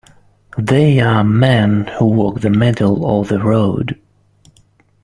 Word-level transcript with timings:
They 0.57 0.99
are 0.99 1.23
men 1.23 1.85
who 1.99 2.05
walk 2.05 2.39
the 2.39 2.49
middle 2.49 3.19
of 3.21 3.27
the 3.27 3.37
road. 3.37 4.01